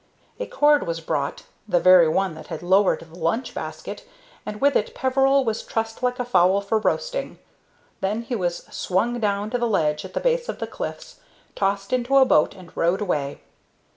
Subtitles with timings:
[0.39, 4.03] A cord was brought, the very one that had lowered the lunch basket,
[4.47, 7.37] and with it Peveril was trussed like a fowl for roasting.
[7.99, 11.19] Then he was swung down to the ledge at the base of the cliffs,
[11.53, 13.41] tossed into a boat, and rowed away.